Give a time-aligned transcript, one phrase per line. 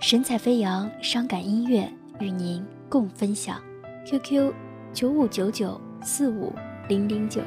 [0.00, 1.86] 神采飞扬，伤感音乐
[2.20, 3.60] 与您共分享。
[4.06, 4.52] QQ
[4.92, 6.54] 九五九九四五
[6.88, 7.42] 零零九。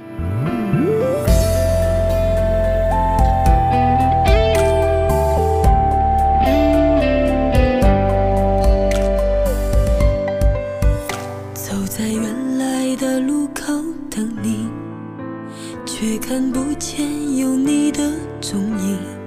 [11.54, 13.74] 走在原来的路口
[14.10, 14.68] 等你，
[15.86, 19.21] 却看不见有你的踪影。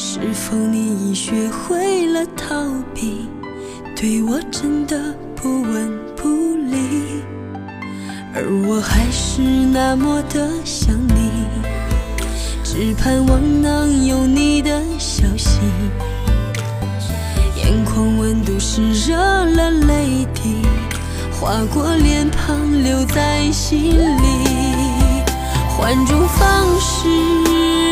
[0.00, 2.54] 是否你已学会了逃
[2.94, 3.28] 避，
[3.96, 4.96] 对我真的
[5.34, 7.24] 不闻不理？
[8.32, 11.32] 而我还是那么的想你，
[12.62, 15.58] 只盼望能有你的消息。
[17.56, 20.62] 眼眶温度湿热了泪滴，
[21.40, 25.24] 划过脸庞留在心里，
[25.76, 27.08] 换种方式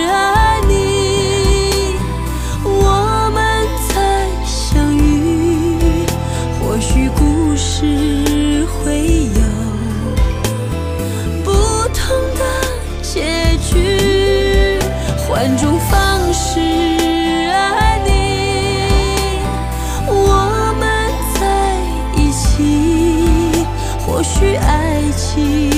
[0.09, 0.56] 爱
[15.47, 19.39] 换种方式爱你，
[20.09, 20.85] 我们
[21.39, 21.47] 在
[22.21, 23.65] 一起。
[24.05, 25.71] 或许爱情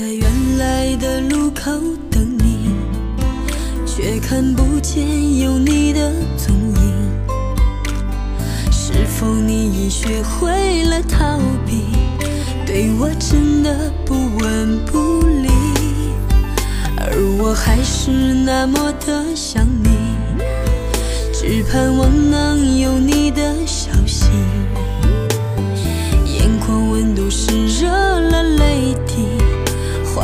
[0.00, 1.70] 在原来的路口
[2.10, 2.70] 等你，
[3.84, 7.20] 却看不见有你的踪影。
[8.72, 11.84] 是否你已学会了逃避，
[12.64, 15.50] 对我真的不闻不理？
[16.96, 19.90] 而我还是那么的想你，
[21.30, 22.39] 只盼望能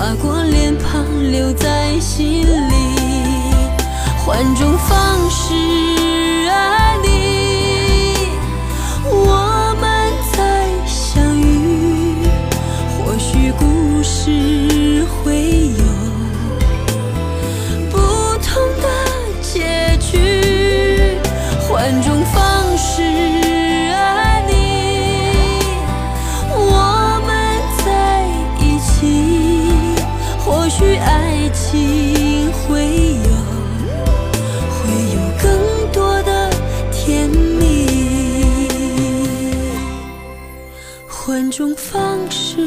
[0.06, 2.96] 划过脸庞留在心里，
[4.24, 5.95] 换种方式
[30.78, 32.84] 许爱情会
[33.24, 33.30] 有，
[34.68, 34.76] 会
[35.14, 36.50] 有更多的
[36.92, 38.68] 甜蜜，
[41.08, 42.58] 换种方式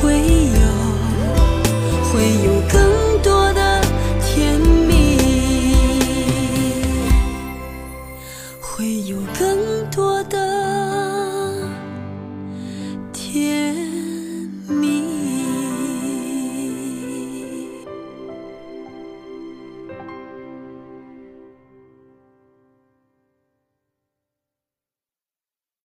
[0.00, 0.37] 回忆。